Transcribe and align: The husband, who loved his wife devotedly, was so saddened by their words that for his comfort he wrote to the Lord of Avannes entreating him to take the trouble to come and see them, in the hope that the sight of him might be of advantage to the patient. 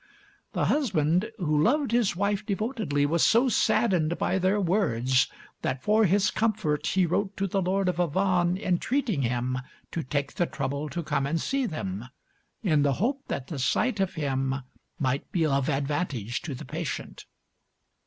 The 0.53 0.65
husband, 0.65 1.31
who 1.37 1.61
loved 1.61 1.91
his 1.91 2.15
wife 2.15 2.43
devotedly, 2.43 3.05
was 3.05 3.23
so 3.23 3.49
saddened 3.49 4.17
by 4.17 4.39
their 4.39 4.59
words 4.59 5.27
that 5.61 5.83
for 5.83 6.05
his 6.05 6.31
comfort 6.31 6.87
he 6.87 7.05
wrote 7.05 7.37
to 7.37 7.45
the 7.45 7.61
Lord 7.61 7.87
of 7.87 7.97
Avannes 7.99 8.59
entreating 8.61 9.21
him 9.21 9.59
to 9.91 10.01
take 10.01 10.33
the 10.33 10.47
trouble 10.47 10.89
to 10.89 11.03
come 11.03 11.27
and 11.27 11.39
see 11.39 11.67
them, 11.67 12.05
in 12.63 12.81
the 12.81 12.93
hope 12.93 13.21
that 13.27 13.45
the 13.45 13.59
sight 13.59 13.99
of 13.99 14.15
him 14.15 14.55
might 14.97 15.31
be 15.31 15.45
of 15.45 15.69
advantage 15.69 16.41
to 16.41 16.55
the 16.55 16.65
patient. 16.65 17.25